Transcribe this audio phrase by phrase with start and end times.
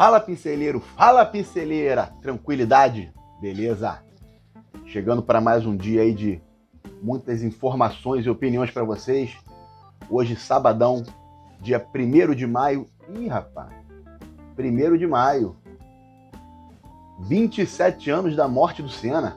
[0.00, 4.02] Fala pinceleiro, fala pinceleira, tranquilidade, beleza?
[4.86, 6.40] Chegando para mais um dia aí de
[7.02, 9.36] muitas informações e opiniões para vocês.
[10.08, 11.02] Hoje, sabadão,
[11.60, 12.86] dia 1 de maio.
[13.14, 13.74] Ih, rapaz,
[14.58, 15.54] 1 de maio.
[17.18, 19.36] 27 anos da morte do Senna.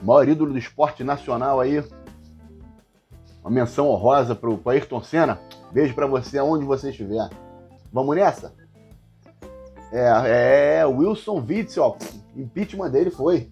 [0.00, 1.82] Maior ídolo do esporte nacional aí.
[3.40, 5.40] Uma menção honrosa pro, pro Ayrton Senna.
[5.72, 7.28] Beijo para você aonde você estiver.
[7.92, 8.61] Vamos nessa?
[9.92, 11.98] É, é Wilson Witzel,
[12.34, 13.50] impeachment dele foi.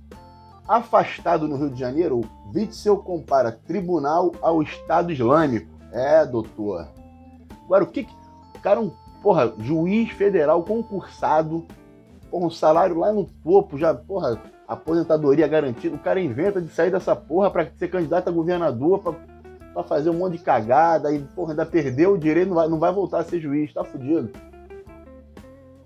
[0.67, 2.23] Afastado no Rio de Janeiro,
[2.55, 5.69] Witzel compara tribunal ao Estado Islâmico.
[5.93, 6.89] É, doutor.
[7.65, 8.07] Agora, o que.
[8.57, 8.91] O cara, um,
[9.23, 11.67] porra, juiz federal concursado,
[12.31, 15.95] porra, um salário lá no topo, já, porra, aposentadoria garantida.
[15.95, 19.13] O cara inventa de sair dessa porra pra ser candidato a governador, pra,
[19.75, 22.79] pra fazer um monte de cagada, e, porra, ainda perdeu o direito, não vai, não
[22.79, 24.31] vai voltar a ser juiz, tá fudido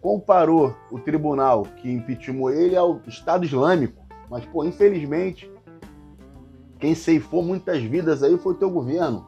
[0.05, 4.05] comparou o tribunal que impeachmentou ele ao Estado Islâmico.
[4.29, 5.51] Mas, pô, infelizmente,
[6.79, 9.25] quem ceifou muitas vidas aí foi o teu governo.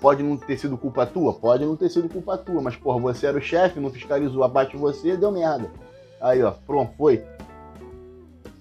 [0.00, 1.34] Pode não ter sido culpa tua?
[1.34, 4.70] Pode não ter sido culpa tua, mas, porra, você era o chefe, não fiscalizou abaixo
[4.70, 5.70] de você, deu merda.
[6.18, 7.22] Aí, ó, pronto, foi.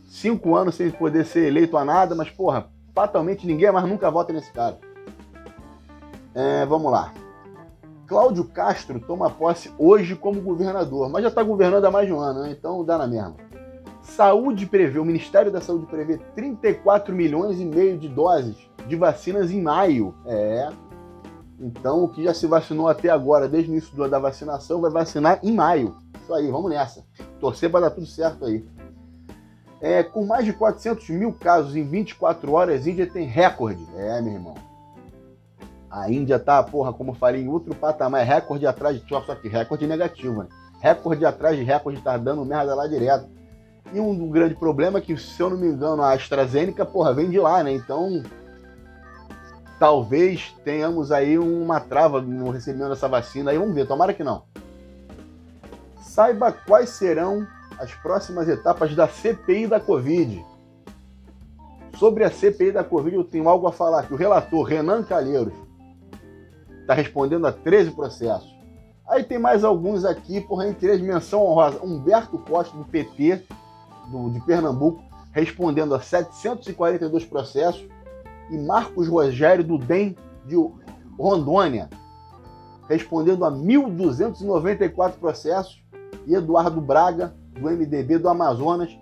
[0.03, 4.33] Cinco anos sem poder ser eleito a nada, mas, porra, fatalmente ninguém mais nunca vota
[4.33, 4.77] nesse cara.
[6.35, 7.13] É, vamos lá.
[8.09, 12.19] Cláudio Castro toma posse hoje como governador, mas já está governando há mais de um
[12.19, 12.55] ano, né?
[12.57, 13.35] então dá na mesma.
[14.01, 18.57] Saúde prevê, o Ministério da Saúde prevê 34 milhões e meio de doses
[18.87, 20.15] de vacinas em maio.
[20.25, 20.69] É.
[21.59, 25.39] Então, o que já se vacinou até agora, desde o início da vacinação, vai vacinar
[25.43, 25.95] em maio.
[26.19, 27.05] Isso aí, vamos nessa.
[27.39, 28.65] Torcer para dar tudo certo aí.
[29.79, 33.85] É, com mais de 400 mil casos em 24 horas, Índia tem recorde.
[33.95, 34.68] É, meu irmão.
[35.89, 39.07] A Índia tá, porra, como eu falei, em outro patamar, é recorde atrás de.
[39.07, 40.47] Só que recorde negativo, né?
[40.79, 43.27] Recorde atrás de recorde, tá dando merda lá direto.
[43.91, 47.29] E um grande problema é que, se eu não me engano, a AstraZeneca, porra, vem
[47.29, 47.73] de lá, né?
[47.73, 48.21] Então,
[49.79, 53.49] talvez tenhamos aí uma trava no recebimento dessa vacina.
[53.49, 54.43] Aí vamos ver, tomara que não.
[56.01, 57.47] Saiba quais serão
[57.79, 60.45] as próximas etapas da CPI da Covid.
[61.97, 65.53] Sobre a CPI da Covid, eu tenho algo a falar que o relator Renan Calheiros
[66.89, 68.57] está respondendo a 13 processos.
[69.07, 71.79] Aí tem mais alguns aqui, por entre eles, menção honrosa.
[71.83, 73.43] Humberto Costa, do PT,
[74.11, 75.01] do, de Pernambuco,
[75.31, 77.87] respondendo a 742 processos.
[78.49, 80.55] E Marcos Rogério, do DEM, de
[81.17, 81.89] Rondônia,
[82.87, 85.83] respondendo a 1.294 processos.
[86.25, 88.97] E Eduardo Braga, do MDB do Amazonas,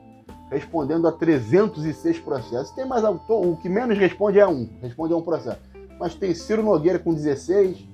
[0.49, 2.71] respondendo a 306 processos.
[2.71, 5.59] Tem mais o que menos responde é um, responde a um processo
[5.99, 7.87] mas tem Ciro Nogueira com 16,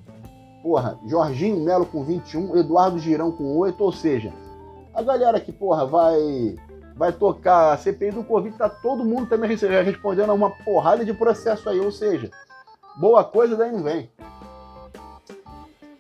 [0.62, 4.34] porra, Jorginho Melo com 21, Eduardo Girão com 8, ou seja,
[4.94, 6.56] a galera que, porra, vai
[6.96, 11.14] vai tocar a CPI do Covid, tá todo mundo também respondendo a uma porrada de
[11.14, 12.30] processo aí, ou seja,
[12.98, 14.12] boa coisa daí não vem.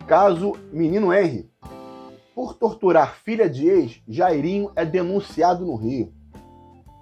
[0.05, 1.49] Caso Menino Henry.
[2.35, 6.11] Por torturar filha de ex, Jairinho é denunciado no Rio.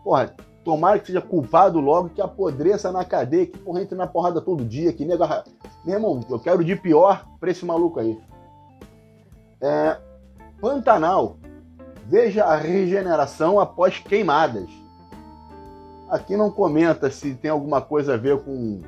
[0.04, 4.40] Porra, Tomara que seja culpado logo, que apodreça na cadeia, que porra entra na porrada
[4.40, 5.44] todo dia, que nega.
[5.84, 8.20] Meu irmão, eu quero de pior pra esse maluco aí.
[9.60, 9.98] É...
[10.60, 11.38] Pantanal.
[12.06, 14.70] Veja a regeneração após queimadas.
[16.10, 18.82] Aqui não comenta se tem alguma coisa a ver com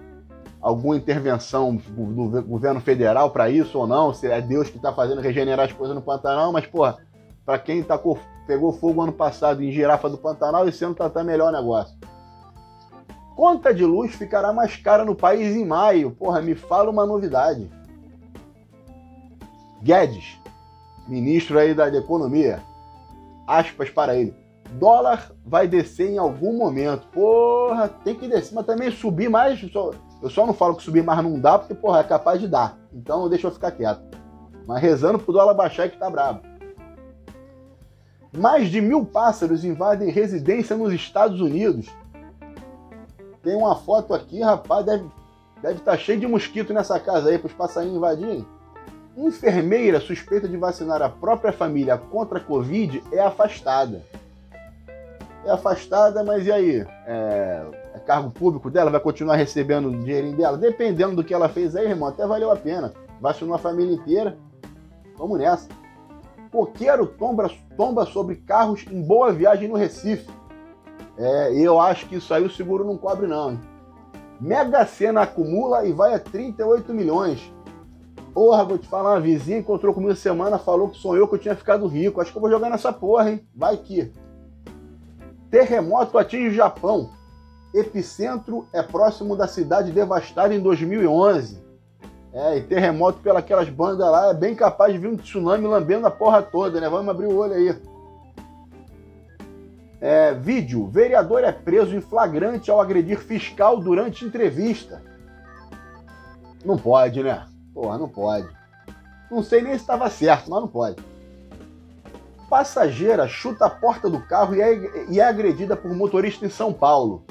[0.61, 5.21] alguma intervenção do governo federal para isso ou não, se é Deus que está fazendo
[5.21, 6.97] regenerar as coisas no Pantanal, mas, porra,
[7.45, 11.23] para quem tacou pegou fogo ano passado em Girafa do Pantanal, esse ano tá até
[11.23, 11.97] melhor o negócio.
[13.35, 16.11] Conta de luz ficará mais cara no país em maio.
[16.11, 17.69] Porra, me fala uma novidade.
[19.81, 20.39] Guedes,
[21.07, 22.61] ministro aí da economia,
[23.47, 24.35] aspas para ele.
[24.73, 27.07] Dólar vai descer em algum momento.
[27.07, 29.59] Porra, tem que descer, mas também subir mais.
[30.21, 32.77] Eu só não falo que subir mais não dá, porque, porra, é capaz de dar.
[32.93, 34.01] Então deixa eu ficar quieto.
[34.65, 36.41] Mas rezando pro dólar baixar que tá brabo.
[38.37, 41.87] Mais de mil pássaros invadem residência nos Estados Unidos.
[43.41, 45.05] Tem uma foto aqui, rapaz, deve
[45.63, 48.45] deve estar tá cheio de mosquito nessa casa aí para os passarinhos invadirem.
[49.15, 54.03] Enfermeira suspeita de vacinar a própria família contra a Covid é afastada.
[55.45, 56.85] É afastada, mas e aí?
[57.05, 57.65] É,
[57.95, 58.91] é cargo público dela?
[58.91, 60.57] Vai continuar recebendo o dinheirinho dela?
[60.57, 62.91] Dependendo do que ela fez aí, irmão, até valeu a pena.
[63.21, 64.37] Vacinou a família inteira.
[65.17, 65.67] Vamos nessa.
[66.53, 70.29] Coqueiro tomba, tomba sobre carros em boa viagem no Recife.
[71.17, 73.53] É, eu acho que isso aí o seguro não cobre, não.
[73.53, 73.59] Hein?
[74.39, 77.51] Mega Sena acumula e vai a 38 milhões.
[78.35, 81.55] Porra, vou te falar, uma vizinha encontrou comigo semana, falou que sonhou que eu tinha
[81.55, 82.21] ficado rico.
[82.21, 83.47] Acho que eu vou jogar nessa porra, hein?
[83.55, 84.11] Vai que.
[85.49, 87.09] Terremoto atinge o Japão.
[87.73, 91.62] Epicentro é próximo da cidade devastada em 2011.
[92.33, 96.11] É, e terremoto pelas bandas lá é bem capaz de vir um tsunami lambendo a
[96.11, 96.89] porra toda, né?
[96.89, 97.79] Vamos abrir o olho aí.
[100.01, 105.03] É, vídeo: vereador é preso em flagrante ao agredir fiscal durante entrevista.
[106.65, 107.45] Não pode, né?
[107.71, 108.49] Porra, não pode.
[109.29, 110.97] Não sei nem se estava certo, mas não pode.
[112.49, 116.73] Passageira chuta a porta do carro e é, e é agredida por motorista em São
[116.73, 117.25] Paulo.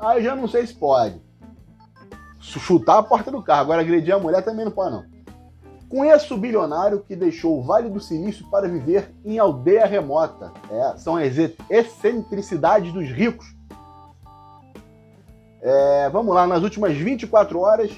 [0.00, 1.20] Aí já não sei se pode
[2.40, 3.62] chutar a porta do carro.
[3.62, 5.04] Agora, agredir a mulher também não pode, não.
[5.88, 10.52] Conheço o bilionário que deixou o Vale do Silício para viver em aldeia remota.
[10.70, 11.34] É, são as
[11.68, 13.56] excentricidades dos ricos.
[15.60, 17.90] É, vamos lá, nas últimas 24 horas,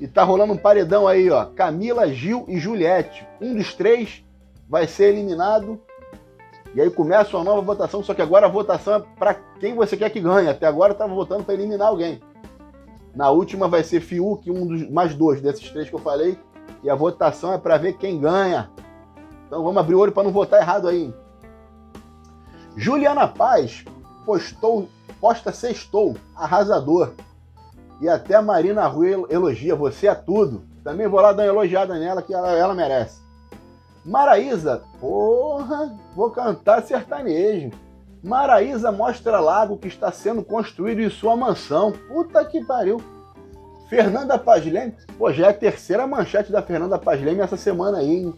[0.00, 1.44] E tá rolando um paredão aí, ó.
[1.46, 3.26] Camila, Gil e Juliette.
[3.40, 4.24] Um dos três
[4.68, 5.80] vai ser eliminado
[6.74, 9.96] e aí começa uma nova votação, só que agora a votação é para quem você
[9.96, 10.48] quer que ganhe.
[10.48, 12.20] Até agora estava votando para eliminar alguém.
[13.14, 16.36] Na última vai ser Fiuk, um dos mais dois desses três que eu falei.
[16.82, 18.70] E a votação é para ver quem ganha.
[19.46, 21.14] Então vamos abrir o olho para não votar errado aí.
[22.76, 23.84] Juliana Paz
[24.26, 24.88] postou,
[25.20, 27.12] posta sextou, arrasador.
[28.00, 30.64] E até a Marina Rui elogia, você é tudo.
[30.82, 33.23] Também vou lá dar uma elogiada nela que ela, ela merece.
[34.04, 37.70] Maraísa, porra, vou cantar sertanejo.
[38.22, 41.92] Maraísa mostra lago que está sendo construído em sua mansão.
[41.92, 43.00] Puta que pariu.
[43.88, 47.98] Fernanda Paz Leme, pô, já é a terceira manchete da Fernanda Paz Leme essa semana
[47.98, 48.34] aí, hein?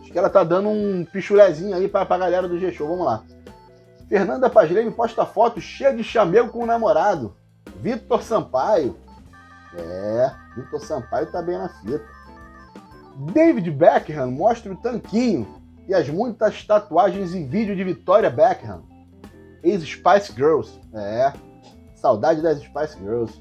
[0.00, 2.86] Acho que ela tá dando um pichulezinho aí pra, pra galera do G-Show.
[2.86, 3.22] Vamos lá.
[4.08, 7.34] Fernanda Paz Leme posta foto cheia de chamego com o namorado.
[7.76, 8.96] Vitor Sampaio.
[9.76, 12.04] É, Vitor Sampaio tá bem na fita.
[13.16, 15.46] David Beckham mostra o tanquinho
[15.86, 18.82] e as muitas tatuagens em vídeo de Victoria Beckham,
[19.62, 20.80] ex-Spice Girls.
[20.92, 21.32] É,
[21.94, 23.40] saudade das Spice Girls.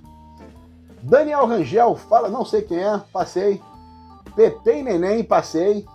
[1.02, 3.62] Daniel Rangel fala, não sei quem é, passei.
[4.36, 5.86] Pepe e Neném, passei.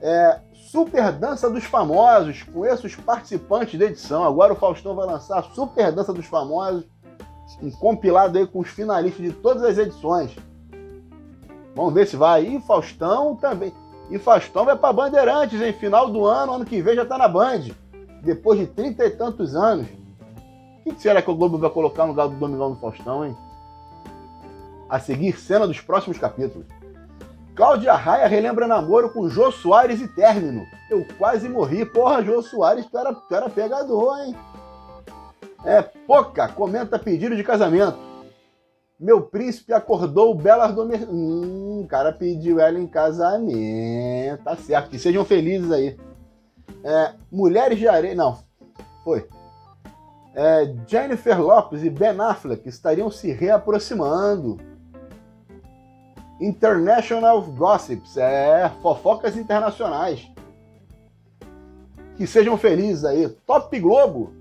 [0.00, 4.24] É, Super Dança dos Famosos, conheço os participantes da edição.
[4.24, 6.84] Agora o Faustão vai lançar a Super Dança dos Famosos,
[7.62, 10.34] um compilado aí com os finalistas de todas as edições.
[11.74, 12.44] Vamos ver se vai.
[12.44, 13.72] E Faustão também.
[14.10, 17.28] E Faustão vai para Bandeirantes, em final do ano, ano que vem já tá na
[17.28, 17.68] Band.
[18.22, 19.86] Depois de trinta e tantos anos.
[20.84, 23.36] O que será que o Globo vai colocar no lugar do Domingão do Faustão, hein?
[24.88, 26.66] A seguir, cena dos próximos capítulos.
[27.54, 30.66] Cláudia Raia relembra namoro com Jô Soares e término.
[30.90, 31.84] Eu quase morri.
[31.84, 34.34] Porra, Jô Soares, tu era, tu era pegador, hein?
[35.64, 38.09] É, Poca comenta pedido de casamento.
[39.00, 41.10] Meu príncipe acordou Bela Adormecida.
[41.10, 44.44] Hum, o cara pediu ela em casamento.
[44.44, 45.98] Tá certo, que sejam felizes aí.
[46.84, 48.14] É, Mulheres de Areia.
[48.14, 48.38] Não,
[49.02, 49.26] foi.
[50.34, 54.58] É, Jennifer Lopes e Ben Affleck estariam se reaproximando.
[56.38, 60.30] International Gossips, é, fofocas internacionais.
[62.16, 63.30] Que sejam felizes aí.
[63.46, 64.39] Top Globo.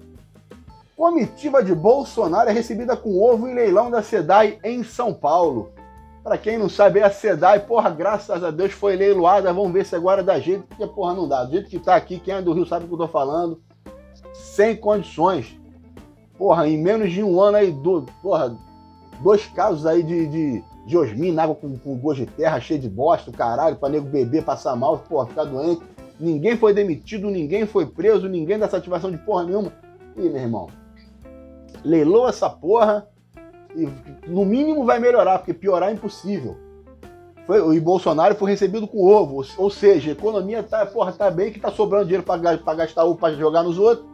[1.00, 5.72] Comitiva de Bolsonaro é recebida com ovo em leilão da SEDAI em São Paulo.
[6.22, 9.54] Para quem não sabe, é a SEDAI, porra, graças a Deus foi leiloada.
[9.54, 11.46] Vamos ver se agora dá jeito, porque, porra, não dá.
[11.46, 13.62] Do jeito que tá aqui, quem é do Rio sabe o que eu tô falando.
[14.34, 15.58] Sem condições.
[16.38, 18.54] Porra, em menos de um ano aí, do, porra,
[19.22, 22.90] dois casos aí de, de, de osmina, água com, com gosto de terra, cheio de
[22.90, 25.82] bosta, caralho, pra nego beber, passar mal, porra, ficar doente.
[26.20, 29.72] Ninguém foi demitido, ninguém foi preso, ninguém dá satisfação de porra nenhuma.
[30.18, 30.68] Ih, meu irmão,
[31.84, 33.08] leilou essa porra
[33.76, 33.88] e
[34.28, 36.58] no mínimo vai melhorar, porque piorar é impossível.
[37.46, 41.52] Foi, o Bolsonaro foi recebido com ovo, ou seja, a economia tá, porra, tá bem
[41.52, 44.08] que tá sobrando dinheiro para gastar ovo para jogar nos outros.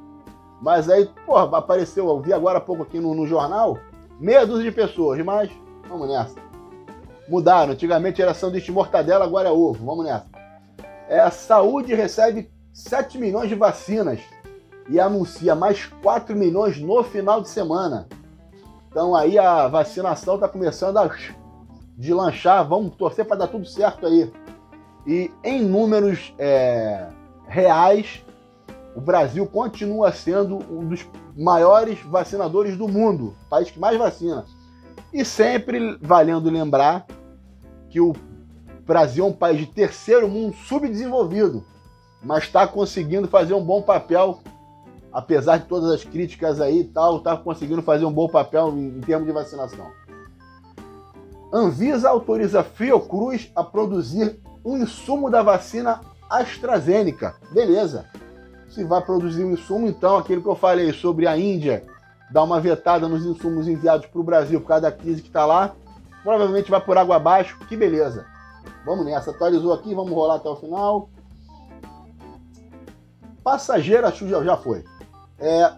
[0.61, 3.77] Mas aí, porra, apareceu, eu vi agora há pouco aqui no, no jornal,
[4.19, 5.51] meia dúzia de pessoas, mas
[5.87, 6.35] vamos nessa.
[7.27, 10.27] Mudaram, antigamente era sanduíche de mortadela, agora é ovo, vamos nessa.
[11.09, 14.19] É, a saúde recebe 7 milhões de vacinas
[14.89, 18.07] e anuncia mais 4 milhões no final de semana.
[18.89, 21.09] Então aí a vacinação está começando a
[21.97, 24.31] deslanchar, vamos torcer para dar tudo certo aí.
[25.05, 27.09] E em números é,
[27.47, 28.23] reais,
[28.95, 34.45] o Brasil continua sendo um dos maiores vacinadores do mundo, país que mais vacina.
[35.13, 37.05] E sempre valendo lembrar
[37.89, 38.13] que o
[38.85, 41.63] Brasil é um país de terceiro mundo subdesenvolvido,
[42.23, 44.39] mas está conseguindo fazer um bom papel
[45.15, 48.97] apesar de todas as críticas aí e tal, está conseguindo fazer um bom papel em,
[48.97, 49.89] em termos de vacinação.
[51.53, 57.35] Anvisa autoriza Fiocruz a produzir um insumo da vacina AstraZeneca.
[57.51, 58.05] Beleza.
[58.67, 61.85] Se vai produzir um insumo, então, aquilo que eu falei sobre a Índia
[62.29, 65.45] dar uma vetada nos insumos enviados para o Brasil por causa da crise que está
[65.45, 65.73] lá,
[66.23, 67.57] provavelmente vai por água abaixo.
[67.69, 68.25] Que beleza.
[68.85, 69.31] Vamos nessa.
[69.31, 71.09] Atualizou aqui, vamos rolar até o final.
[73.41, 74.83] Passageira já foi.
[75.39, 75.71] É,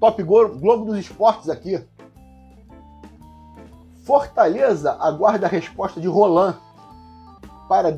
[0.00, 1.80] Top Globo dos Esportes aqui.
[4.04, 6.56] Fortaleza aguarda a resposta de Roland
[7.68, 7.96] para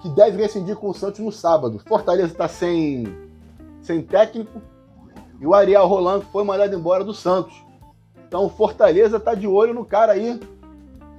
[0.00, 1.78] que deve rescindir com o Santos no sábado.
[1.86, 3.06] Fortaleza está sem,
[3.82, 4.62] sem técnico
[5.38, 7.54] e o Ariel Roland foi mandado embora do Santos.
[8.26, 10.40] Então Fortaleza está de olho no cara aí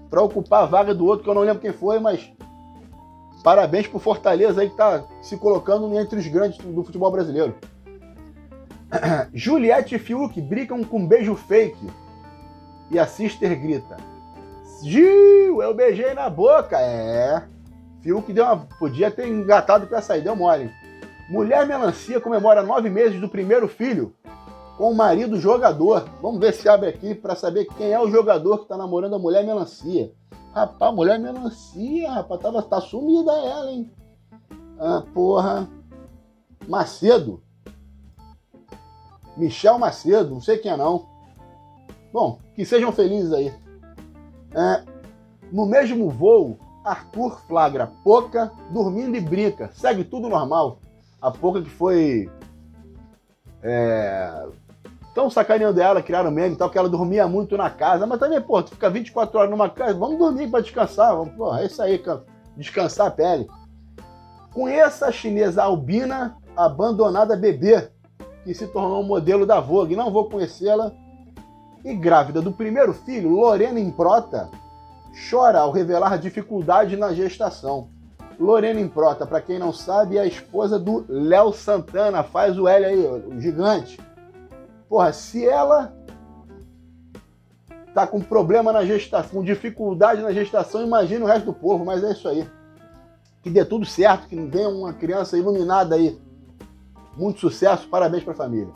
[0.09, 2.31] para ocupar a vaga do outro, que eu não lembro quem foi, mas
[3.43, 7.55] parabéns pro Fortaleza aí que está se colocando entre os grandes do futebol brasileiro.
[9.33, 11.87] Juliette e Fiuk brigam com um beijo fake.
[12.91, 13.97] E a sister grita:
[14.83, 16.79] Gil, eu beijei na boca.
[16.79, 17.43] É.
[18.01, 20.71] Fiuk deu uma, podia ter engatado pra sair, deu mole.
[21.29, 24.13] Mulher melancia comemora nove meses do primeiro filho
[24.77, 26.07] com o marido jogador.
[26.21, 29.19] Vamos ver se abre aqui para saber quem é o jogador que tá namorando a
[29.19, 30.11] mulher melancia.
[30.53, 33.91] Rapaz, mulher melancia, rapaz, tava, tá sumida ela, hein?
[34.79, 35.67] Ah, porra.
[36.67, 37.41] Macedo.
[39.37, 41.05] Michel Macedo, não sei quem é não.
[42.11, 43.53] Bom, que sejam felizes aí.
[44.53, 44.83] É,
[45.51, 49.69] no mesmo voo, Arthur flagra Poca dormindo e brinca.
[49.73, 50.79] Segue tudo normal.
[51.21, 52.29] A Poca que foi.
[53.61, 54.47] É,
[55.13, 58.05] tão sacaneando ela, criaram meme e tal, que ela dormia muito na casa.
[58.05, 61.15] Mas também, pô, tu fica 24 horas numa casa, vamos dormir para descansar.
[61.15, 62.01] Vamos, pô, é isso aí,
[62.55, 63.47] descansar a pele.
[64.53, 67.89] Conheça a chinesa albina abandonada bebê
[68.45, 69.95] que se tornou modelo da Vogue.
[69.95, 70.93] Não vou conhecê-la.
[71.83, 74.49] E grávida do primeiro filho, Lorena Improta,
[75.29, 77.89] chora ao revelar dificuldade na gestação.
[78.39, 82.85] Lorena Improta, para quem não sabe, é a esposa do Léo Santana, faz o L
[82.85, 83.99] aí, o gigante.
[84.89, 85.93] Porra, se ela
[87.93, 92.03] tá com problema na gestação, com dificuldade na gestação, imagina o resto do povo, mas
[92.03, 92.47] é isso aí.
[93.41, 96.19] Que dê tudo certo, que venha uma criança iluminada aí
[97.15, 98.72] muito sucesso, parabéns para a família.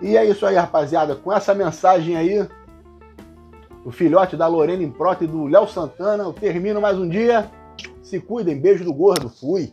[0.00, 1.14] E é isso aí, rapaziada.
[1.14, 2.46] Com essa mensagem aí,
[3.84, 7.50] o filhote da Lorena Improta e do Léo Santana, eu termino mais um dia.
[8.02, 9.72] Se cuidem, beijo do gordo, fui.